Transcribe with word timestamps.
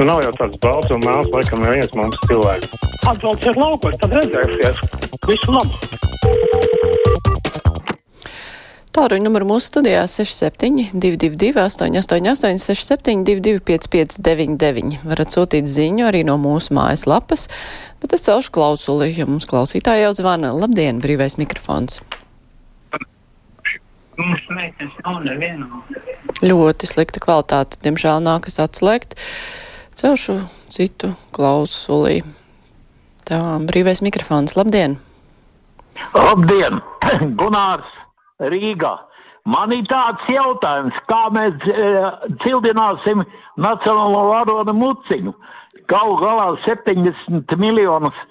Nu, 0.00 0.06
nav 0.08 0.22
jau 0.24 0.30
tāds 0.32 0.56
balts 0.64 0.88
un 0.94 1.02
mēls, 1.04 1.26
laikam, 1.28 1.60
neviens 1.60 1.90
mums 1.92 2.16
cilvēks. 2.24 2.70
Atbrauciet 3.10 3.58
laukos, 3.60 3.98
tad 4.00 4.14
redzēsiet. 4.16 4.78
Visu 5.28 5.52
labu! 5.52 5.76
Tālruņa 8.96 9.26
numuru 9.26 9.50
mūsu 9.50 9.68
studijā 9.68 10.06
6722, 10.08 11.52
888, 11.52 12.64
672, 12.64 13.60
559, 13.68 14.96
varat 15.04 15.36
sūtīt 15.36 15.68
ziņu 15.68 16.08
arī 16.08 16.24
no 16.24 16.40
mūsu 16.40 16.72
mājaslapas, 16.80 17.50
bet 18.00 18.16
es 18.16 18.24
celšu 18.24 18.56
klausuli, 18.56 19.12
jo 19.20 19.28
mums 19.28 19.44
klausītāji 19.52 20.08
jau 20.08 20.16
zvana. 20.16 20.56
Labdien, 20.56 21.04
brīvais 21.04 21.36
mikrofons! 21.36 22.00
Mums 24.16 24.48
meitenes 24.48 24.96
nav 25.04 25.20
neviena. 25.28 25.68
Ļoti 26.40 26.88
slikta 26.88 27.20
kvalitāte, 27.20 27.76
diemžēl 27.84 28.24
nākas 28.24 28.56
atslēgt. 28.64 29.20
Celšu 30.00 30.38
citu 30.72 31.10
klausulī. 31.28 32.22
Tā, 33.28 33.36
brīvais 33.68 34.00
mikrofons, 34.00 34.54
labdien! 34.56 34.94
Labdien! 36.14 36.78
Gunārs 37.40 37.90
Rīgā! 38.40 38.94
Man 39.44 39.74
ir 39.76 39.84
tāds 39.90 40.24
jautājums, 40.32 40.96
kā 41.04 41.26
mēs 41.36 41.68
e, 41.68 41.90
cildināsim 42.40 43.20
nacionālo 43.60 44.22
varonu 44.30 44.72
muciņu. 44.78 45.34
Galu 45.92 46.16
galā 46.22 46.48
70 46.64 47.52
miljonus 47.60 48.24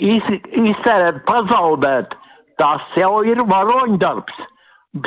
iz, 0.00 0.24
iztērēt, 0.48 1.20
pazaudēt. 1.28 2.16
Tas 2.56 2.88
jau 2.96 3.18
ir 3.28 3.44
varoņdarbs. 3.52 4.40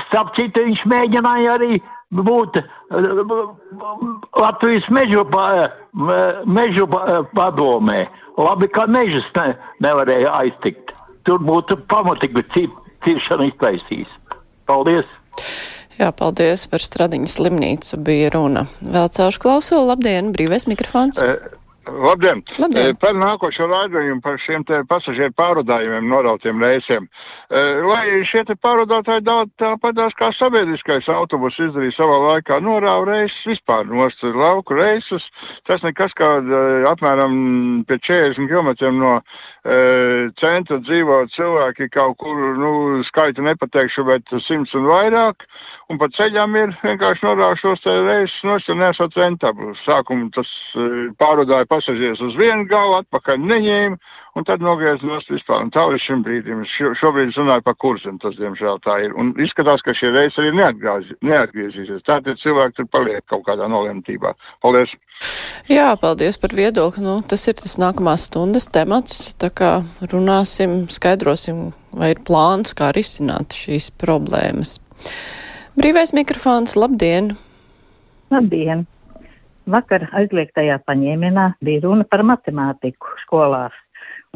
Starp 0.06 0.38
citu, 0.38 0.68
viņš 0.70 0.86
mēģināja 0.94 1.58
arī 1.58 1.82
būt 2.12 2.62
Latvijas 4.36 4.90
mežu, 4.94 5.26
mežu 6.46 6.88
padomē. 7.34 8.06
Labi, 8.38 8.68
ka 8.68 8.88
mežus 8.88 9.28
ne, 9.36 9.56
nevarēja 9.84 10.34
aiztikt. 10.42 10.94
Tur 11.26 11.42
būtu 11.42 11.80
pamatīgi 11.90 12.68
ciršana 13.06 13.50
iztaisījis. 13.50 14.12
Paldies! 14.70 15.08
Jā, 15.96 16.10
paldies 16.12 16.66
par 16.68 16.84
Stradiņu 16.84 17.30
slimnīcu 17.32 17.98
bija 18.04 18.34
runa. 18.34 18.66
Vēl 18.84 19.08
celšu 19.16 19.40
klausulu, 19.40 19.86
labdien, 19.94 20.34
brīvais 20.36 20.68
mikrofons. 20.68 21.22
E 21.24 21.55
Labdien! 21.86 22.42
Labdien. 22.58 22.96
Par 22.98 23.14
nākošo 23.14 23.68
raidījumu, 23.70 24.22
par 24.24 24.40
šiem 24.42 24.64
pasažieru 24.90 25.34
pārvadājumiem, 25.38 26.08
norautiem 26.10 26.62
reisiem. 26.62 27.06
Lai 27.52 28.24
šie 28.26 28.42
pārvadātāji 28.58 29.26
tāpatās 29.60 30.16
kā 30.18 30.32
sabiedriskais 30.34 31.10
autobus 31.14 31.60
izdarīja 31.62 31.94
savā 32.00 32.18
laikā, 32.24 32.58
norāva 32.64 33.06
reisus 33.12 33.46
vispār 33.52 33.86
nost 33.86 34.24
lauku 34.24 34.78
reisus. 34.80 35.28
Tas 35.68 35.84
nekas 35.86 36.16
kā 36.18 36.32
apmēram 36.90 37.86
pie 37.86 38.00
40 38.02 38.50
km 38.50 38.72
no 38.96 39.14
e, 39.20 40.32
centra 40.42 40.80
dzīvo 40.82 41.22
cilvēki 41.36 41.90
kaut 41.94 42.18
kur, 42.18 42.42
nu, 42.58 43.04
skaitu 43.06 43.46
nepateikšu, 43.46 44.08
bet 44.10 44.36
simts 44.42 44.74
un 44.74 44.90
vairāk. 44.90 45.46
Un 45.94 46.02
pa 46.02 46.10
ceļām 46.10 46.58
ir 46.58 46.74
vienkārši 46.82 47.28
norāva 47.28 47.54
šos 47.60 47.86
reisus 47.86 48.42
nost 48.48 48.74
un 48.74 48.82
nesot 48.82 49.14
rentablu. 49.22 49.76
Sākumā 49.86 50.32
tas 50.34 50.50
pārvadāja 51.22 51.70
pasažierus 51.76 52.24
uz 52.24 52.36
vienu 52.40 52.66
galu, 52.70 52.96
atpakaļ 53.02 53.42
neņēma, 53.44 53.98
un 54.36 54.48
tad 54.48 54.64
nogriezās 54.64 55.04
nost 55.06 55.32
vispār. 55.32 55.64
Un 55.66 55.72
tā 55.74 55.86
līdz 55.90 56.02
šim 56.02 56.24
brīdim. 56.26 56.64
Šo, 56.70 56.94
šobrīd 56.98 57.36
runāju 57.36 57.66
par 57.66 57.76
kursiem, 57.80 58.18
tas 58.22 58.38
diemžēl 58.40 58.80
tā 58.84 58.98
ir. 59.06 59.16
Un 59.20 59.34
izskatās, 59.42 59.84
ka 59.86 59.96
šie 59.96 60.12
reisi 60.16 60.42
arī 60.42 60.54
neatgriezīsies. 60.56 62.04
Tātad 62.08 62.42
cilvēki 62.42 62.80
tur 62.80 62.90
paliek 62.92 63.26
kaut 63.30 63.46
kādā 63.48 63.70
nolemtībā. 63.72 64.34
Paldies! 64.64 64.96
Jā, 65.72 65.92
paldies 66.00 66.40
par 66.42 66.56
viedokli. 66.58 67.04
Nu, 67.06 67.20
tas 67.28 67.46
ir 67.52 67.58
tas 67.60 67.78
nākamās 67.82 68.28
stundas 68.30 68.68
temats. 68.72 69.36
Tā 69.40 69.52
kā 69.54 69.78
runāsim, 70.12 70.84
skaidrosim, 70.92 71.70
vai 71.96 72.14
ir 72.16 72.24
plāns, 72.28 72.76
kā 72.78 72.92
risināt 72.96 73.56
šīs 73.56 73.92
problēmas. 74.02 74.80
Brīvais 75.76 76.16
mikrofons, 76.16 76.78
labdien! 76.80 77.34
Labdien! 78.32 78.88
Vakar 79.66 80.04
aizliegtajā 80.14 80.76
paņēmienā 80.86 81.46
bija 81.66 81.82
runa 81.88 82.06
par 82.06 82.22
matemātiku 82.22 83.16
skolās. 83.18 83.74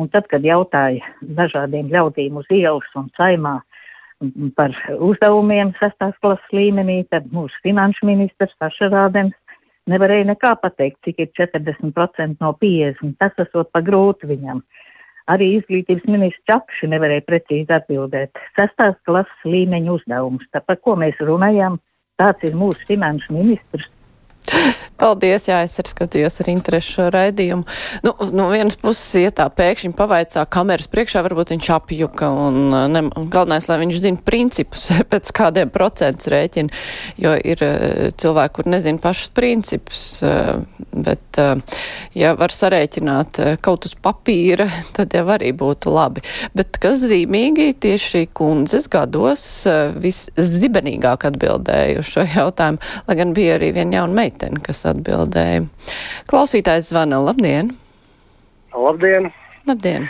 Un 0.01 0.07
tad, 0.09 0.25
kad 0.31 0.41
jautāja 0.45 1.05
dažādiem 1.21 1.91
ļaudīm 1.93 2.39
uz 2.41 2.47
ielas 2.49 2.89
un 2.97 3.11
saimā 3.17 3.59
par 4.57 4.73
uzdevumiem 4.97 5.75
sestās 5.77 6.15
klases 6.21 6.49
līmenī, 6.55 7.03
tad 7.13 7.29
mūsu 7.31 7.61
finanšu 7.63 8.09
ministrs 8.09 8.57
Saša 8.57 8.89
Rādens 8.89 9.37
nevarēja 9.89 10.31
nekā 10.31 10.55
pateikt, 10.63 10.97
cik 11.05 11.21
ir 11.21 11.29
40% 11.37 12.41
no 12.41 12.55
50%. 12.57 13.13
Tas 13.21 13.37
esot 13.45 13.69
pa 13.71 13.83
grūti 13.85 14.31
viņam. 14.33 14.63
Arī 15.29 15.51
izglītības 15.59 16.09
ministrs 16.09 16.41
Čakši 16.49 16.89
nevarēja 16.89 17.27
precīzi 17.27 17.77
atbildēt. 17.77 18.41
Sestās 18.57 18.97
klases 19.05 19.45
līmeņa 19.45 19.93
uzdevumus. 19.93 20.49
Tā 20.49 20.65
par 20.65 20.81
ko 20.81 20.97
mēs 20.97 21.21
runājam, 21.21 21.77
tāds 22.17 22.49
ir 22.49 22.57
mūsu 22.57 22.89
finanšu 22.89 23.37
ministrs. 23.37 23.91
Paldies, 24.99 25.45
jā, 25.47 25.61
es 25.63 25.77
arī 25.79 25.91
skatījos 25.93 26.41
ar 26.43 26.49
interesi 26.51 26.93
šo 26.95 27.05
raidījumu. 27.13 27.63
Nu, 28.03 28.11
no 28.35 28.49
vienas 28.51 28.75
puses, 28.79 29.13
ja 29.21 29.31
tā 29.35 29.45
pēkšņi 29.55 29.93
pavaicā 29.95 30.43
kameras 30.51 30.89
priekšā, 30.91 31.21
varbūt 31.23 31.53
viņš 31.53 31.69
apjuka 31.77 32.27
un, 32.47 32.57
ne, 32.91 33.03
un 33.07 33.29
galvenais, 33.31 33.69
lai 33.69 33.77
viņš 33.85 34.01
zina 34.03 34.23
principus, 34.27 34.89
pēc 35.11 35.31
kādiem 35.35 35.71
procentus 35.71 36.27
rēķina, 36.33 36.81
jo 37.21 37.35
ir 37.39 37.63
cilvēki, 38.19 38.55
kur 38.57 38.69
nezina 38.73 38.99
pašus 39.03 39.31
principus, 39.37 40.03
bet 40.91 41.39
ja 42.19 42.33
var 42.39 42.55
sarēķināt 42.55 43.39
kaut 43.63 43.87
uz 43.87 43.95
papīra, 43.95 44.67
tad 44.97 45.15
jau 45.15 45.23
arī 45.31 45.53
būtu 45.55 45.95
labi. 45.95 46.25
Bet 46.57 46.81
kas 46.81 47.05
zīmīgi, 47.07 47.71
tieši 47.87 48.25
kundzes 48.35 48.89
gados 48.91 49.45
viszibenīgāk 50.03 51.29
atbildēja 51.31 52.03
uz 52.03 52.11
šo 52.11 52.27
jautājumu, 52.27 52.83
lai 53.07 53.19
gan 53.21 53.33
bija 53.37 53.55
arī 53.55 53.71
viena 53.79 54.01
jauna 54.01 54.19
meitene, 54.29 54.61
kas 54.63 54.85
atbildēja. 54.89 55.65
Klausītājs 56.29 56.91
zvana. 56.91 57.19
Labdien! 57.23 57.73
Labdien! 58.73 59.31
Labdien. 59.67 60.07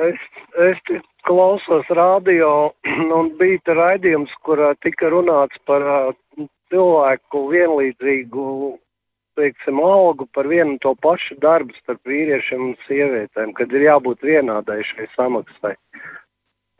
Es, 0.00 0.20
es 0.58 0.80
klausos 1.24 1.88
radio 1.94 2.72
un 3.18 3.32
bija 3.38 3.76
raidījums, 3.76 4.34
kurā 4.44 4.74
tika 4.80 5.10
runāts 5.12 5.60
par 5.64 5.82
uh, 5.82 6.48
cilvēku 6.72 7.46
vienlīdzīgu 7.52 8.48
teiksim, 9.34 9.80
algu 9.82 10.28
par 10.30 10.46
vienu 10.46 10.76
un 10.76 10.78
to 10.78 10.92
pašu 10.94 11.34
darbu 11.42 11.74
starp 11.74 12.06
vīriešiem 12.06 12.68
un 12.68 12.76
sievietēm, 12.86 13.54
kad 13.54 13.72
ir 13.74 13.88
jābūt 13.88 14.22
vienādai 14.22 14.82
šai 14.86 15.08
samaksai. 15.16 15.74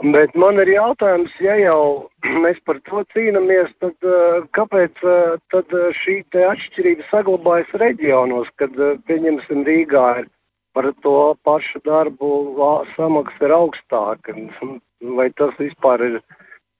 Bet 0.05 0.35
man 0.37 0.59
ir 0.61 0.69
jautājums, 0.69 1.33
ja 1.41 1.55
jau 1.57 2.11
mēs 2.45 2.59
par 2.69 2.77
to 2.85 3.01
cīnāmies, 3.15 3.71
tad 3.81 4.05
uh, 4.05 4.43
kāpēc 4.53 5.01
uh, 5.01 5.37
tad 5.49 5.73
šī 5.97 6.19
atšķirība 6.45 7.07
saglabājas 7.09 7.73
reģionos, 7.81 8.51
kad, 8.61 8.77
pieņemsim, 9.09 9.63
Rīgā 9.65 10.05
ir 10.21 10.29
par 10.77 10.91
to 11.07 11.17
pašu 11.49 11.81
darbu 11.89 12.29
samaksa 12.93 13.49
ir 13.49 13.57
augstāka? 13.57 14.37
Vai 15.17 15.31
tas 15.41 15.57
vispār 15.57 16.05
ir 16.11 16.21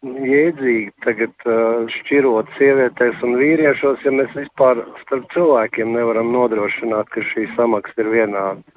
jēdzīgi 0.05 0.93
tagad 1.07 1.49
šķirot 1.97 2.53
sievietēs 2.59 3.25
un 3.25 3.39
vīriešos, 3.41 4.05
ja 4.05 4.13
mēs 4.13 4.37
vispār 4.37 4.85
starp 5.01 5.31
cilvēkiem 5.33 5.97
nevaram 5.97 6.29
nodrošināt, 6.35 7.09
ka 7.09 7.25
šī 7.25 7.49
samaksa 7.57 8.05
ir 8.05 8.13
vienāda? 8.19 8.74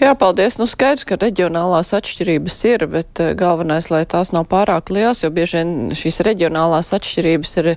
Jā, 0.00 0.14
paldies. 0.18 0.58
Nu, 0.60 0.66
skaidrs, 0.70 1.06
ka 1.08 1.18
reģionālās 1.20 1.92
atšķirības 1.96 2.58
ir, 2.70 2.86
bet 2.90 3.22
uh, 3.22 3.32
galvenais, 3.38 3.90
lai 3.92 4.04
tās 4.08 4.32
nav 4.34 4.48
pārāk 4.50 4.92
lielas, 4.94 5.22
jo 5.24 5.32
bieži 5.34 5.60
vien 5.60 5.96
šīs 5.96 6.22
reģionālās 6.26 6.92
atšķirības 6.96 7.56
ir 7.62 7.72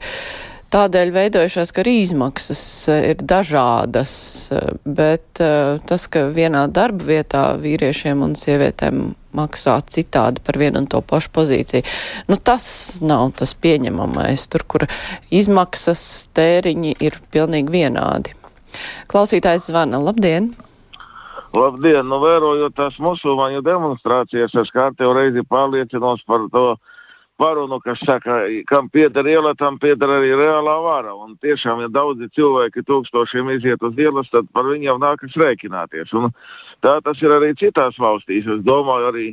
tādēļ 0.75 1.11
veidojušās, 1.15 1.71
ka 1.75 1.83
arī 1.83 1.97
izmaksas 2.03 2.63
uh, 2.89 3.01
ir 3.11 3.21
dažādas, 3.21 4.15
bet 4.85 5.43
tas, 5.89 6.07
ka 6.11 6.27
vienā 6.35 6.65
darba 6.71 7.05
vietā 7.11 7.43
vīriešiem 7.61 8.23
un 8.25 8.35
sievietēm 8.39 9.05
maksā 9.35 9.75
citādi 9.91 10.43
par 10.45 10.59
vienu 10.59 10.81
un 10.81 10.89
to 10.89 11.01
pašu 11.03 11.31
pozīciju, 11.35 11.85
nu, 12.31 12.39
tas 12.39 12.65
nav 13.03 13.33
tas 13.39 13.51
pieņemamais, 13.59 14.47
tur, 14.51 14.63
kur 14.63 14.87
izmaksas 15.33 16.05
tēriņi 16.35 16.95
ir 17.03 17.19
pilnīgi 17.35 17.75
vienādi. 17.75 18.35
Klausītājs 19.11 19.69
zvana. 19.69 20.01
Labdien! 20.03 20.53
Labdien, 21.55 22.03
nu 22.11 22.17
vērojot 22.19 22.73
tās 22.75 22.97
musulmaņu 22.99 23.61
demonstrācijas, 23.63 24.51
es 24.59 24.71
kārtējo 24.75 25.13
reizi 25.15 25.43
pārliecinos 25.47 26.25
par 26.27 26.49
to 26.51 26.65
parunu, 27.39 27.77
kas 27.83 28.01
saka, 28.03 28.41
kam 28.67 28.89
pieder 28.91 29.27
iela, 29.31 29.53
tam 29.55 29.77
pieder 29.79 30.11
arī 30.17 30.33
reālā 30.35 30.75
vara. 30.83 31.13
Un 31.15 31.37
tiešām, 31.39 31.85
ja 31.85 31.91
daudzi 31.91 32.27
cilvēki 32.35 32.83
tūkstošiem 32.89 33.53
iziet 33.55 33.83
uz 33.87 33.95
ielas, 33.99 34.27
tad 34.33 34.51
par 34.51 34.67
viņiem 34.67 34.99
nākas 34.99 35.35
rēķināties. 35.39 36.11
Un 36.19 36.33
tā 36.83 36.97
tas 37.03 37.23
ir 37.23 37.35
arī 37.37 37.53
citās 37.59 37.99
valstīs. 38.03 38.47
Es 38.51 38.63
domāju, 38.67 39.13
arī 39.13 39.27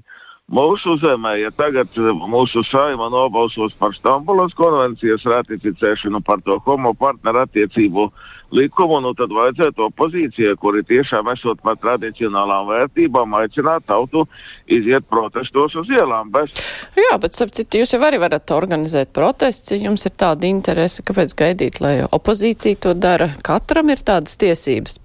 Mūsu 0.50 0.96
zemē, 0.98 1.36
ja 1.38 1.52
tagad 1.54 1.94
mūsu 2.28 2.64
saima 2.66 3.06
nobalsos 3.08 3.76
par 3.78 3.94
Stambulas 3.94 4.52
konvencijas 4.58 5.22
ratificēšanu 5.24 6.20
par 6.26 6.42
to 6.42 6.58
homo 6.66 6.90
partneru 6.98 7.44
attiecību 7.46 8.08
likumu, 8.52 8.98
nu 9.00 9.14
tad 9.16 9.32
vajadzētu 9.32 9.86
opozīcijai, 9.86 10.58
kuri 10.60 10.82
tiešām 10.84 11.30
esot 11.32 11.62
par 11.62 11.78
tradicionālām 11.80 12.68
vērtībām, 12.68 13.38
aicināt 13.38 13.86
tautu 13.88 14.26
iziet 14.66 15.06
protestos 15.08 15.78
uz 15.78 15.88
ielām. 15.88 16.34
Bez... 16.34 16.52
Jā, 16.98 17.16
bet 17.22 17.38
sapcīt, 17.38 17.78
jūs 17.78 17.94
jau 17.94 18.02
arī 18.02 18.20
varat 18.20 18.52
organizēt 18.52 19.14
protests, 19.16 19.72
ja 19.72 19.78
jums 19.86 20.04
ir 20.10 20.18
tāda 20.20 20.50
interese, 20.50 21.06
kāpēc 21.06 21.38
gaidīt, 21.38 21.80
lai 21.80 22.00
opozīcija 22.04 22.82
to 22.82 22.98
dara. 22.98 23.30
Katram 23.46 23.94
ir 23.94 24.04
tādas 24.04 24.36
tiesības. 24.42 24.98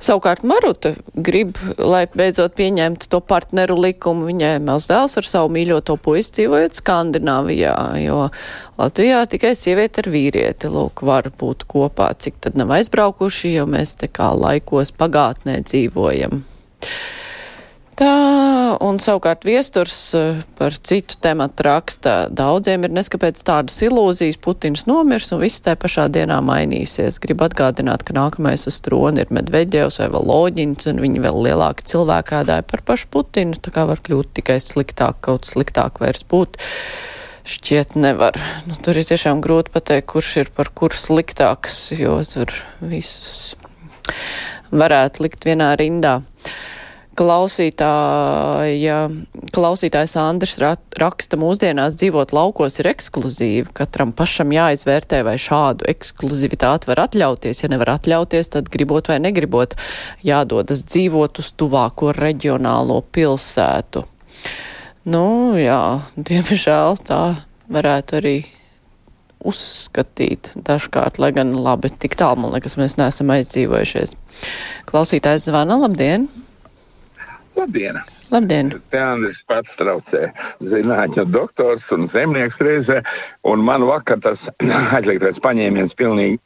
Savukārt 0.00 0.40
Maruta 0.48 0.94
grib, 1.12 1.58
lai 1.76 2.06
beidzot 2.08 2.54
pieņemtu 2.56 3.10
to 3.12 3.20
partneru 3.20 3.76
likumu. 3.76 4.24
Viņai 4.30 4.54
maz 4.64 4.88
dēls 4.88 5.18
ar 5.20 5.28
savu 5.28 5.52
mīļoto 5.52 5.98
puisi 6.00 6.32
dzīvojot 6.38 6.80
Skandināvijā, 6.80 7.74
jo 8.00 8.22
Latvijā 8.80 9.20
tikai 9.28 9.52
sieviete 9.58 10.00
ar 10.00 10.10
vīrieti, 10.14 10.72
lūk, 10.72 11.04
var 11.04 11.28
būt 11.42 11.66
kopā, 11.68 12.14
cik 12.16 12.40
tad 12.46 12.56
nav 12.56 12.72
aizbraukuši, 12.78 13.52
jo 13.58 13.68
mēs 13.68 13.98
te 14.00 14.08
kā 14.08 14.32
laikos 14.32 14.94
pagātnē 14.96 15.60
dzīvojam. 15.68 16.40
Tā, 18.00 18.78
un 18.80 18.96
savukārt 18.96 19.42
viesturs 19.44 19.94
eh, 20.16 20.38
par 20.56 20.72
citu 20.72 21.18
tematu 21.20 21.66
raksta. 21.66 22.14
Daudziem 22.32 22.86
ir 22.86 22.94
neskapēc 22.96 23.42
tādas 23.44 23.76
ilūzijas, 23.84 24.38
Putins 24.40 24.86
nomirs 24.88 25.28
un 25.36 25.42
viss 25.42 25.60
tajā 25.60 25.76
pašā 25.82 26.06
dienā 26.14 26.38
mainīsies. 26.40 27.18
Gribu 27.20 27.44
atgādināt, 27.44 28.06
ka 28.08 28.16
nākamais 28.16 28.64
uz 28.70 28.78
troni 28.86 29.20
ir 29.20 29.34
Medveģevs 29.36 30.00
vai 30.00 30.08
Valoģins, 30.16 30.88
un 30.88 31.04
viņi 31.04 31.26
vēl 31.26 31.42
lielāki 31.50 31.90
cilvēki 31.92 32.38
ādāja 32.40 32.64
par 32.72 32.86
pašu 32.88 33.10
Putinu, 33.12 33.60
tā 33.60 33.74
kā 33.76 33.84
var 33.92 34.00
kļūt 34.00 34.32
tikai 34.40 34.56
sliktāk, 34.64 35.20
kaut 35.28 35.52
sliktāk 35.52 36.00
vairs 36.00 36.24
būt. 36.24 36.56
Šķiet 37.52 37.98
nevar. 38.00 38.40
Nu, 38.64 38.80
tur 38.80 38.96
ir 38.96 39.12
tiešām 39.12 39.44
grūti 39.44 39.76
pateikt, 39.76 40.08
kurš 40.08 40.34
ir 40.46 40.54
par 40.56 40.72
kur 40.72 40.96
sliktāks, 40.96 41.82
jo 42.00 42.16
tur 42.32 42.56
visus 42.80 43.58
varētu 44.72 45.28
likt 45.28 45.44
vienā 45.44 45.74
rindā 45.76 46.22
klausītāja, 47.20 49.00
klausītājs 49.52 50.14
Andris 50.20 50.56
raksta, 50.60 51.36
mūsdienās 51.40 51.98
dzīvot 52.00 52.32
laukos 52.32 52.80
ir 52.80 52.88
ekskluzīvi. 52.94 53.74
Katram 53.76 54.14
pašam 54.16 54.54
jāizvērtē, 54.54 55.20
vai 55.26 55.36
šādu 55.40 55.88
ekskluzivitāti 55.92 56.88
var 56.88 57.04
atļauties. 57.04 57.60
Ja 57.64 57.72
nevar 57.72 57.92
atļauties, 57.98 58.52
tad 58.56 58.72
gribot 58.72 59.12
vai 59.12 59.18
negribot, 59.20 59.76
jādodas 60.24 60.84
dzīvot 60.88 61.42
uz 61.42 61.52
tuvāko 61.60 62.14
reģionālo 62.16 63.02
pilsētu. 63.12 64.06
Nu, 65.10 65.26
jā, 65.60 66.00
diemžēl 66.16 67.00
tā 67.04 67.22
varētu 67.72 68.20
arī 68.20 68.36
uzskatīt 69.40 70.52
dažkārt, 70.56 71.20
lai 71.20 71.32
gan 71.36 71.52
labi, 71.56 71.88
tik 71.92 72.16
tālu, 72.20 72.44
man 72.44 72.56
liekas, 72.56 72.76
mēs 72.80 72.96
neesam 73.00 73.32
aizdzīvojušies. 73.32 74.16
Klausītājs 74.88 75.48
zvana, 75.48 75.80
labdien! 75.80 76.28
Labdien! 77.60 77.98
Labdien! 78.30 78.70
Te 78.88 79.00
Andris 79.04 79.40
pats 79.50 79.74
traucē 79.76 80.30
zinātņu 80.64 81.26
doktors 81.28 81.90
un 81.92 82.06
zemnieks 82.14 82.56
reizē, 82.64 83.00
un 83.52 83.60
man 83.66 83.84
vakar 83.84 84.16
tas 84.24 84.46
aizliegtais 84.96 85.42
paņēmiens 85.44 85.92
pilnīgi 85.98 86.40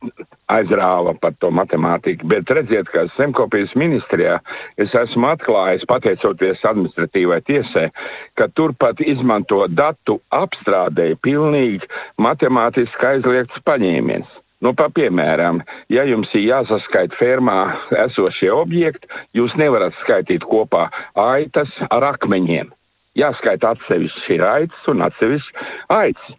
aizrāva 0.50 1.14
par 1.22 1.37
to 1.38 1.52
matemātiku. 1.55 2.26
Bet 2.34 2.50
redziet, 2.58 2.90
ka 2.90 3.06
zemkopības 3.14 3.76
ministrijā 3.78 4.40
es 4.81 4.96
esmu 5.05 5.31
atklājis, 5.31 5.87
pateicoties 5.87 6.66
administratīvai 6.66 7.40
tiesai, 7.46 7.88
ka 8.34 8.50
turpat 8.50 9.05
izmanto 9.06 9.62
datu 9.70 10.19
apstrādēji 10.34 11.20
pilnīgi 11.22 11.93
matemātiski 12.26 13.12
aizliegts 13.14 13.62
paņēmiens. 13.70 14.40
Nu, 14.62 14.71
pa, 14.77 14.87
piemēram, 14.95 15.59
ja 15.91 16.05
jums 16.06 16.31
ir 16.39 16.47
jāsaskaita 16.47 17.19
fermā 17.19 17.59
esošie 18.05 18.53
objekti, 18.55 19.11
jūs 19.35 19.59
nevarat 19.61 19.97
skaitīt 19.99 20.47
kopā 20.47 20.87
aitas 21.19 21.75
ar 21.91 22.12
akmeņiem. 22.15 22.71
Jāskaita 23.15 23.71
atsevišķi 23.75 24.37
raitas 24.41 24.87
un 24.91 25.05
atsevišķi 25.06 25.67
aitas, 25.95 26.33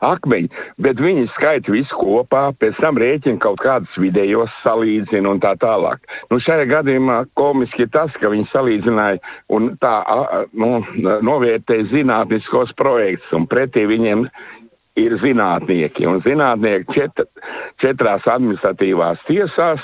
akmeņi, 0.00 0.48
bet 0.80 1.02
viņi 1.04 1.26
skaita 1.34 1.74
visu 1.74 1.98
kopā, 2.00 2.46
pēc 2.56 2.80
tam 2.80 2.96
rēķina 3.00 3.40
kaut 3.42 3.60
kādus 3.60 3.98
vidējos, 4.00 4.54
salīdzina 4.62 5.34
un 5.34 5.42
tā 5.44 5.52
tālāk. 5.60 6.00
Nu, 6.30 6.40
šajā 6.40 6.70
gadījumā 6.70 7.18
komiski 7.36 7.84
ir 7.84 7.92
tas, 7.92 8.16
ka 8.16 8.32
viņi 8.32 8.48
salīdzināja 8.54 9.20
un 9.52 9.74
tā 9.80 9.98
nu, 10.56 10.80
novērtēja 11.28 11.90
zinātniskos 11.92 12.72
projektus, 12.80 13.34
un 13.36 13.44
pretī 13.50 13.84
viņiem 13.90 14.24
ir 14.98 15.16
zinātnieki. 15.18 16.06
Un 16.08 16.20
zinātnieki 16.24 16.94
čet, 16.94 17.22
četrās 17.82 18.26
administratīvās 18.30 19.22
tiesās 19.28 19.82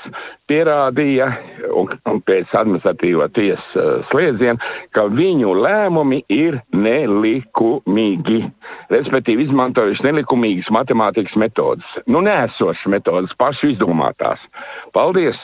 pierādīja, 0.51 1.29
un, 1.75 1.91
un 2.11 2.23
pēc 2.27 2.55
administratīvā 2.61 3.29
tiesas 3.35 3.67
uh, 3.79 3.91
slēdziena, 4.11 4.59
ka 4.95 5.07
viņu 5.11 5.55
lēmumi 5.59 6.23
ir 6.35 6.61
nelikumīgi. 6.75 8.43
Respektīvi, 8.95 9.49
izmantojuši 9.49 10.07
nelikumīgas 10.09 10.71
matemātikas 10.75 11.39
metodas. 11.41 11.97
Nu, 12.07 12.23
nēsošas 12.27 12.91
metodas, 12.95 13.37
pašu 13.39 13.75
izdomātās. 13.75 14.47
Paldies! 14.95 15.43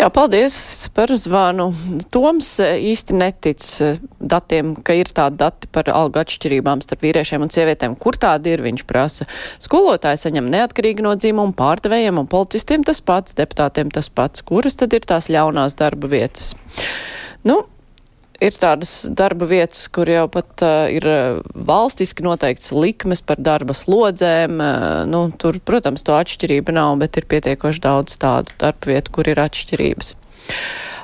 Jā, 0.00 0.06
paldies 0.08 0.54
par 0.96 1.10
zvanu. 1.12 1.66
Toms 2.08 2.46
e, 2.64 2.68
īsti 2.88 3.16
netic 3.20 3.64
e, 3.84 3.88
datiem, 4.32 4.70
ka 4.80 4.94
ir 4.96 5.10
tādi 5.12 5.36
dati 5.42 5.68
par 5.68 5.90
algu 5.92 6.22
atšķirībām 6.22 6.80
starp 6.80 7.04
vīriešiem 7.04 7.44
un 7.44 7.52
sievietēm. 7.52 7.98
Kur 8.00 8.16
tādi 8.16 8.54
ir, 8.54 8.62
viņš 8.64 8.86
prasa. 8.88 9.26
Skolotāji 9.60 10.22
saņem 10.22 10.48
neatkarīgi 10.54 11.04
no 11.04 11.12
dzimuma, 11.20 11.52
pārdevējiem 11.58 12.22
un 12.22 12.30
policistiem 12.32 12.86
tas 12.88 13.02
pats, 13.04 13.36
deputātiem 13.36 13.92
tas 13.92 14.08
pats. 14.08 14.40
Kuras 14.48 14.80
tad 14.80 14.96
ir 14.96 15.04
tās 15.04 15.28
ļaunās 15.28 15.76
darba 15.76 16.08
vietas? 16.14 16.54
Nu, 17.44 17.66
ir 18.40 18.56
tādas 18.56 18.92
darba 19.16 19.48
vietas, 19.50 19.86
kur 19.92 20.10
jau 20.10 20.26
pat 20.32 20.64
uh, 20.66 20.88
ir 20.92 21.06
valstiski 21.54 22.24
noteikts 22.26 22.72
likmes 22.76 23.22
par 23.24 23.40
darba 23.40 23.76
slodzēm. 23.76 24.58
Uh, 24.58 25.02
nu, 25.10 25.26
tur, 25.40 25.60
protams, 25.64 26.04
to 26.06 26.16
atšķirība 26.16 26.74
nav, 26.76 26.96
bet 27.02 27.20
ir 27.20 27.28
pietiekoši 27.30 27.84
daudz 27.84 28.16
tādu 28.20 28.56
darba 28.60 28.94
vietu, 28.94 29.18
kur 29.18 29.30
ir 29.30 29.42
atšķirības. 29.42 30.14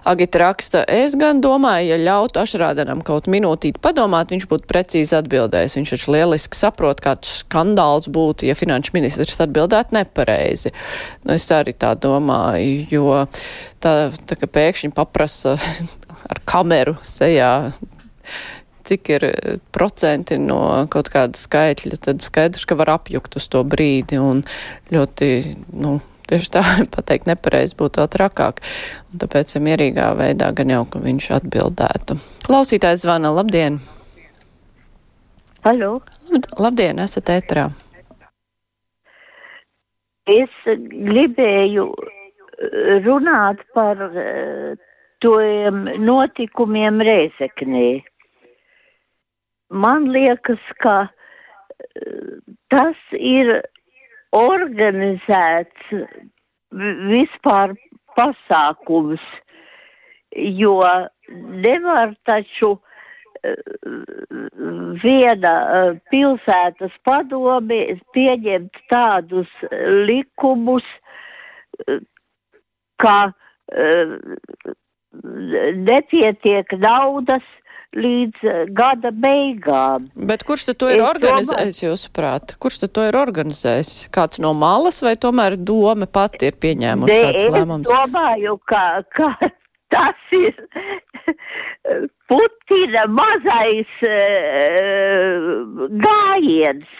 Agita 0.06 0.38
raksta, 0.38 0.84
es 0.86 1.16
gan 1.18 1.40
domāju, 1.42 1.88
ja 1.90 1.96
ļautu 1.98 2.38
Ašrādenam 2.38 3.00
kaut 3.02 3.26
minūtīt 3.26 3.80
padomāt, 3.82 4.30
viņš 4.30 4.44
būtu 4.46 4.68
precīzi 4.70 5.16
atbildējis. 5.18 5.74
Viņš 5.80 5.92
taču 5.96 6.12
lieliski 6.14 6.58
saprot, 6.60 7.02
kāds 7.02 7.40
skandāls 7.40 8.06
būtu, 8.14 8.46
ja 8.46 8.54
finanšu 8.54 8.94
ministrs 8.94 9.42
atbildētu 9.42 9.98
nepareizi. 9.98 10.70
Nu, 11.26 11.34
es 11.34 11.48
arī 11.50 11.74
tā 11.74 11.96
domāju, 11.98 12.86
jo 12.94 13.18
tā, 13.82 13.96
tā 14.30 14.38
ka 14.38 14.46
pēkšņi 14.46 14.94
paprasa 14.94 15.56
ar 16.28 16.42
kameru 16.48 16.96
sejā 17.06 17.52
cik 18.86 19.10
ir 19.10 19.24
eh, 19.28 19.56
procenti 19.74 20.38
no 20.40 20.60
kaut 20.92 21.10
kāda 21.12 21.38
skaitļa, 21.38 22.00
tad 22.08 22.24
skaidrs, 22.24 22.66
ka 22.68 22.78
var 22.78 22.92
apjukt 22.96 23.38
uz 23.38 23.48
to 23.52 23.62
brīdi 23.66 24.20
un 24.22 24.44
ļoti, 24.94 25.30
nu, 25.82 25.98
tieši 26.30 26.52
tā 26.56 26.62
pateikt 26.94 27.28
nepareizi 27.30 27.76
būtu 27.78 28.02
vēl 28.02 28.12
trakāk. 28.14 28.62
Un 29.12 29.22
tāpēc 29.24 29.56
ja 29.56 29.64
mierīgā 29.64 30.12
veidā 30.18 30.52
gan 30.56 30.74
jau, 30.74 30.84
ka 30.90 31.02
viņš 31.02 31.30
atbildētu. 31.40 32.20
Klausītājs 32.46 33.04
zvana, 33.06 33.34
labdien! 33.34 33.80
Halo! 35.66 35.98
Labdien, 36.62 37.00
esat 37.02 37.32
ētrā! 37.34 37.70
Es 40.26 40.54
gribēju 40.66 41.86
eh, 41.94 42.96
runāt 43.04 43.62
par 43.74 44.00
uh, 44.08 44.74
tiem 45.20 45.86
notikumiem 46.04 47.00
Rēzeknī. 47.00 48.04
Man 49.70 50.10
liekas, 50.12 50.62
ka 50.78 51.08
eh, 51.08 52.38
tas 52.70 52.98
ir 53.12 53.50
organizēts 54.36 55.90
vispār 57.10 57.74
pasākums, 58.16 59.24
jo 60.36 60.78
nevar 61.64 62.14
taču 62.28 62.76
eh, 63.42 63.56
viena 65.02 65.54
eh, 65.80 65.92
pilsētas 66.12 66.94
padome 67.02 67.82
pieņemt 68.14 68.82
tādus 68.92 69.50
likumus, 70.06 70.86
ka 73.00 73.16
nepietiek 75.86 76.76
naudas 76.80 77.44
līdz 77.96 78.44
eh, 78.44 78.62
gada 78.76 79.12
beigām. 79.14 80.08
Bet 80.28 80.44
kurš 80.46 80.68
to 80.74 80.90
ir 80.90 81.00
es 81.00 81.06
organizējis, 81.06 81.78
domāju, 81.80 81.90
jūsuprāt? 81.90 82.56
Kurš 82.62 82.80
to 82.86 83.06
ir 83.08 83.18
organizējis? 83.18 83.92
Kāds 84.14 84.42
no 84.42 84.52
malas 84.56 85.02
vai 85.04 85.16
tomēr 85.20 85.56
doma 85.56 86.08
pati 86.08 86.50
ir 86.50 86.58
pieņēmusi 86.62 87.20
šāds 87.22 87.56
lēmums? 87.56 87.86
Es 87.86 87.92
domāju, 87.92 88.58
ka, 88.68 88.84
ka 89.16 89.32
tas 89.94 90.36
ir 90.36 90.56
Putina 92.26 93.06
mazais 93.10 93.92
uh, 94.02 95.88
gājiens. 96.02 96.90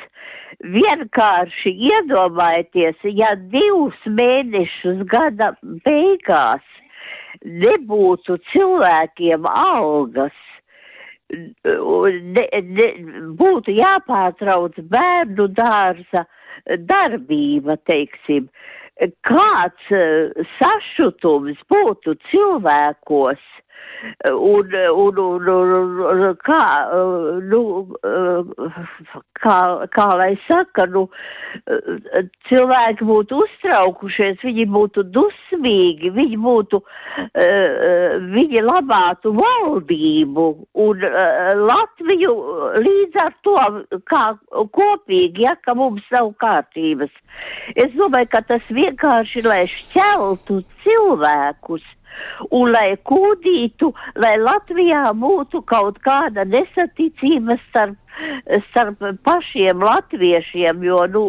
Vienkārši 0.57 1.75
iedomājieties, 1.91 3.03
ja 3.13 3.35
divus 3.37 3.99
mēnešus 4.09 5.03
gada 5.11 5.51
beigās 5.85 6.65
nebūtu 7.47 8.39
cilvēkiem 8.51 9.47
algas, 9.51 10.37
ne, 11.31 12.45
ne, 12.63 12.89
būtu 13.39 13.75
jāpārtrauc 13.75 14.79
bērnu 14.91 15.49
dārza 15.55 16.25
darbība, 16.91 17.79
teiksim, 17.87 18.49
kāds 19.27 19.91
sašutums 20.57 21.63
būtu 21.71 22.17
cilvēkos, 22.31 23.45
Un, 24.25 24.71
un, 24.97 25.19
un, 25.19 25.49
un 25.49 26.37
kā, 26.43 26.63
nu, 27.51 27.61
kā, 29.39 29.59
kā 29.93 30.07
lai 30.19 30.33
saka, 30.47 30.87
nu, 30.91 31.05
cilvēki 32.49 33.07
būtu 33.07 33.39
uztraukušies, 33.45 34.41
viņi 34.43 34.67
būtu 34.73 35.05
dusmīgi, 35.15 36.11
viņi, 36.17 36.39
būtu, 36.43 36.81
viņi 38.35 38.65
labātu 38.67 39.35
valdību 39.37 40.47
un 40.87 41.07
Latviju 41.63 42.35
līdz 42.83 43.23
ar 43.23 43.39
to 43.47 43.57
kā 44.11 44.25
kopīgi, 44.51 45.47
ja, 45.47 45.55
ka 45.61 45.77
mums 45.79 46.09
nav 46.11 46.33
kārtības. 46.43 47.15
Es 47.77 47.95
domāju, 47.95 48.33
ka 48.35 48.43
tas 48.51 48.67
vienkārši, 48.87 49.43
lai 49.47 49.67
šķeltu 49.67 50.61
cilvēkus 50.85 51.85
un 52.55 52.71
lai 52.73 52.97
kūdītu, 53.05 53.93
lai 54.17 54.37
Latvijā 54.39 55.11
būtu 55.13 55.63
kaut 55.67 55.99
kāda 56.05 56.47
nesaticība 56.47 57.59
starp, 57.67 57.97
starp 58.71 59.03
pašiem 59.27 59.83
latviešiem, 59.83 60.85
jo 60.87 61.03
nu, 61.13 61.25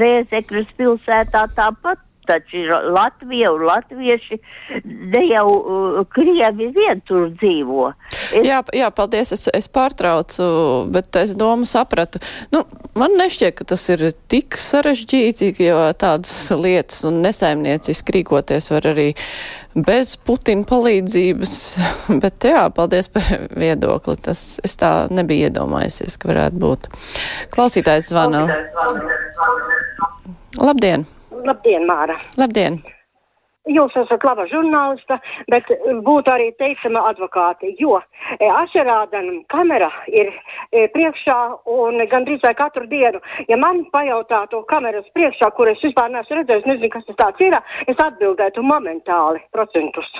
Rēzekļas 0.00 0.72
pilsētā 0.78 1.46
tāpat 1.56 2.00
taču 2.26 2.56
ir 2.62 2.72
Latvija 2.94 3.52
un 3.52 3.64
latvieši 3.66 4.38
ne 4.84 5.22
jau 5.26 5.46
uh, 5.50 5.98
krievi 6.08 6.68
vien 6.74 7.00
tur 7.06 7.30
dzīvo. 7.30 7.88
Es... 8.30 8.44
Jā, 8.46 8.60
jā, 8.76 8.90
paldies, 8.94 9.32
es, 9.34 9.48
es 9.54 9.68
pārtraucu, 9.72 10.44
bet 10.92 11.16
es 11.20 11.34
domu 11.38 11.66
sapratu. 11.68 12.22
Nu, 12.54 12.64
man 12.98 13.16
nešķiet, 13.18 13.56
ka 13.58 13.66
tas 13.74 13.86
ir 13.94 14.08
tik 14.32 14.58
sarežģīti, 14.60 15.52
jo 15.66 15.80
tādas 15.98 16.36
lietas 16.56 17.02
un 17.08 17.22
nesaimnieciski 17.24 18.18
rīkoties 18.18 18.70
var 18.72 18.92
arī 18.92 19.10
bez 19.74 20.14
Putina 20.20 20.66
palīdzības, 20.68 21.56
bet 22.22 22.48
jā, 22.48 22.66
paldies 22.76 23.08
par 23.12 23.48
viedokli. 23.56 24.18
Tas 24.22 24.44
es 24.64 24.76
tā 24.80 24.92
nebiju 25.12 25.50
iedomājusies, 25.50 26.18
ka 26.20 26.30
varētu 26.32 26.62
būt. 26.62 26.92
Klausītājs 27.54 28.12
zvana. 28.12 28.46
Labdien! 28.46 29.18
Labdien, 30.60 31.06
Māra! 31.86 32.18
Labdien! 32.38 32.82
Jūs 33.70 33.94
esat 33.94 34.24
laba 34.26 34.42
žurnāliste, 34.50 35.20
bet 35.46 35.68
būtu 36.02 36.32
arī 36.32 36.48
teicama 36.58 37.04
advokāte, 37.12 37.68
jo 37.78 38.00
e, 38.00 38.48
ašerādana 38.50 39.36
kamera 39.46 39.86
ir 40.10 40.32
e, 40.72 40.88
priekšā 40.90 41.36
un 41.70 42.02
gandrīz 42.10 42.42
vai 42.42 42.54
katru 42.58 42.88
dienu, 42.90 43.20
ja 43.46 43.56
man 43.56 43.84
pajautātu 43.94 44.64
kameras 44.66 45.06
priekšā, 45.14 45.52
kur 45.54 45.70
es 45.70 45.78
vispār 45.78 46.10
neesmu 46.10 46.40
redzējis, 46.40 46.66
nezinu, 46.66 46.90
kas 46.90 47.14
tas 47.14 47.46
ir, 47.46 47.54
es 47.86 48.02
atbildētu 48.02 48.66
momentāli 48.66 49.46
procentus. 49.54 50.10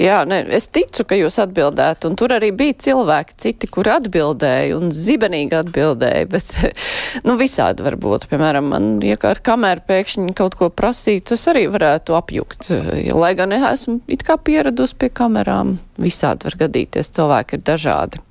Jā, 0.00 0.24
ne, 0.26 0.40
es 0.56 0.66
ticu, 0.74 1.04
ka 1.06 1.16
jūs 1.18 1.36
atbildētu, 1.42 2.10
un 2.10 2.16
tur 2.18 2.34
arī 2.34 2.50
bija 2.56 2.74
cilvēki, 2.86 3.36
citi, 3.44 3.68
kur 3.70 3.88
atbildēja 3.94 4.74
un 4.74 4.90
zibenīgi 4.94 5.54
atbildēja, 5.60 6.26
bet, 6.32 6.54
nu, 7.26 7.36
visādi 7.40 7.86
var 7.86 7.98
būt. 8.02 8.26
Piemēram, 8.32 8.72
man, 8.72 8.88
ja 9.06 9.18
ar 9.30 9.40
kameru 9.44 9.84
pēkšņi 9.86 10.34
kaut 10.38 10.58
ko 10.58 10.70
prasītu, 10.74 11.38
es 11.38 11.46
arī 11.52 11.66
varētu 11.70 12.18
apjukt, 12.18 12.72
lai 13.14 13.34
gan 13.38 13.54
esmu 13.54 14.00
it 14.10 14.26
kā 14.26 14.36
pieradus 14.42 14.96
pie 14.98 15.12
kamerām, 15.14 15.76
visādi 16.02 16.50
var 16.50 16.58
gadīties, 16.66 17.14
cilvēki 17.14 17.58
ir 17.60 17.64
dažādi. 17.70 18.22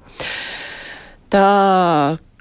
Tā, 1.34 1.48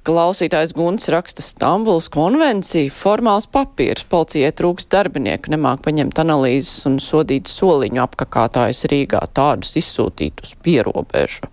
Klausītājs 0.02 0.72
Guns 0.74 1.04
raksta 1.14 1.44
Stambuls 1.46 2.08
konvenciju, 2.10 2.90
formāls 2.90 3.44
papīrs, 3.46 4.02
policijai 4.10 4.50
trūks 4.58 4.88
darbinieku, 4.90 5.52
nemāk 5.54 5.84
paņemt 5.84 6.18
analīzes 6.18 6.88
un 6.90 6.96
sodīt 6.98 7.46
soliņu 7.46 8.02
apkakātājus 8.02 8.82
Rīgā, 8.90 9.20
tādus 9.30 9.76
izsūtīt 9.78 10.42
uz 10.42 10.56
pierobežu. 10.66 11.46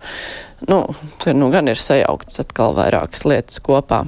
Nu, 0.66 0.82
te 1.22 1.36
nu 1.36 1.52
gan 1.54 1.70
ir 1.70 1.78
sajauktas 1.78 2.42
atkal 2.42 2.74
vairākas 2.74 3.22
lietas 3.30 3.62
kopā. 3.62 4.02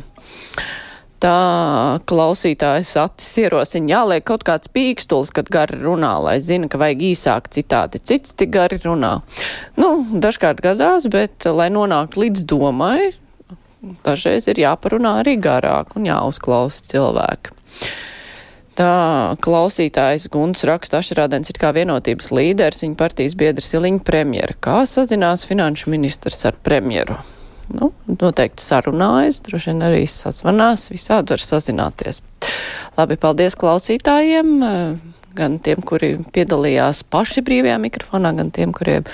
Tā 1.23 2.03
klausītājs 2.11 2.97
Atis 2.99 3.31
ierosina 3.39 3.95
jāliek 3.95 4.27
kaut 4.27 4.43
kāds 4.43 4.67
pīkstulis, 4.75 5.31
kad 5.31 5.55
gari 5.55 5.79
runā, 5.79 6.17
lai 6.19 6.41
zina, 6.43 6.67
ka 6.67 6.83
vajag 6.83 7.05
īsāk 7.13 7.47
citāti. 7.55 8.03
Cits 8.03 8.35
tik 8.35 8.51
gari 8.59 8.83
runā. 8.83 9.21
Nu, 9.79 9.95
dažkārt 10.11 10.67
gadās, 10.67 11.07
bet, 11.07 11.47
lai 11.47 11.71
nonāktu 11.71 12.27
līdz 12.27 12.49
domai, 12.51 13.13
dažreiz 14.07 14.49
ir 14.51 14.63
jāparunā 14.63 15.19
arī 15.23 15.37
garāk 15.43 15.97
un 15.99 16.07
jāuzklausa 16.09 16.87
cilvēki. 16.91 17.57
Tā 18.79 19.37
klausītājs 19.45 20.31
Guns 20.33 20.65
raksta, 20.65 21.03
Ašrādens 21.03 21.53
ir 21.53 21.59
kā 21.61 21.75
vienotības 21.77 22.31
līderis, 22.33 22.81
viņa 22.87 22.97
partijas 22.97 23.37
biedrs 23.37 23.69
Iliņa 23.77 24.01
premjera. 24.07 24.57
Kā 24.65 24.79
sazinās 24.89 25.45
finanšu 25.49 25.93
ministrs 25.93 26.41
ar 26.49 26.57
premjeru? 26.65 27.19
Nu, 27.73 27.91
noteikti 28.09 28.65
sarunājas, 28.65 29.43
droši 29.45 29.71
vien 29.71 29.85
arī 29.87 30.03
sazvanās, 30.09 30.89
visādi 30.93 31.35
var 31.35 31.45
sazināties. 31.45 32.23
Labi, 32.97 33.17
paldies 33.21 33.57
klausītājiem 33.61 34.57
gan 35.37 35.59
tiem, 35.63 35.83
kuri 35.87 36.15
piedalījās 36.35 37.03
paši 37.13 37.45
brīvajā 37.47 37.79
mikrofonā, 37.83 38.35
gan 38.37 38.53
tiem, 38.55 38.75
kuriem, 38.77 39.09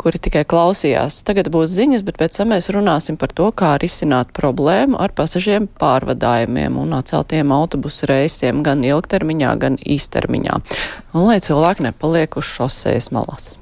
kuri 0.00 0.20
tikai 0.22 0.44
klausījās. 0.48 1.20
Tagad 1.28 1.52
būs 1.52 1.72
ziņas, 1.76 2.04
bet 2.06 2.18
pēc 2.20 2.40
tam 2.40 2.54
mēs 2.54 2.70
runāsim 2.74 3.20
par 3.20 3.34
to, 3.36 3.50
kā 3.52 3.76
risināt 3.82 4.32
problēmu 4.36 4.98
ar 5.00 5.14
pasažiem 5.16 5.68
pārvadājumiem 5.80 6.80
un 6.80 6.96
atceltiem 6.98 7.52
autobusu 7.54 8.08
reisiem 8.10 8.64
gan 8.66 8.84
ilgtermiņā, 8.86 9.56
gan 9.60 9.80
īstermiņā. 9.80 10.60
Un 11.14 11.28
lai 11.28 11.40
cilvēki 11.44 11.90
nepaliek 11.90 12.40
uz 12.40 12.48
šosejas 12.56 13.12
malas. 13.14 13.59